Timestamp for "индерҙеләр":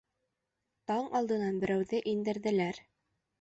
2.15-2.81